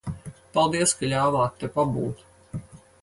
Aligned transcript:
Paldies, 0.57 0.95
ka 1.01 1.11
ļāvāt 1.11 1.61
te 1.61 1.69
pabūt. 1.77 2.25